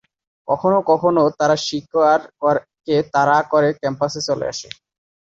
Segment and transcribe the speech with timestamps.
[0.47, 2.19] কখনও কখনও তারা শিকার
[2.85, 4.67] কে তাড়া করে ক্যাম্পাসে চলে আসে।